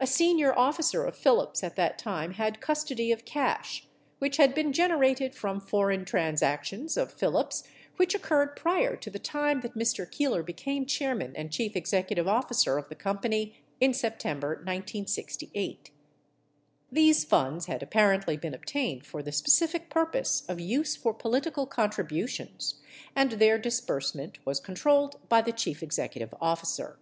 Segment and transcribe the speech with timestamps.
[0.00, 3.86] A senior officer of Phillips at that time had custody of cash,
[4.18, 7.62] which had been generated from foreign transactions of Phillips
[7.96, 10.10] which occurred prior to the time that Mr.
[10.10, 15.90] Keeler became chairman and chief executive officer of the company in September 1968.
[16.90, 22.80] These funds had apparently been obtained for the specific purpose of use for political contributions,
[23.14, 26.98] and their disbursement was controlled by the chief executive officer.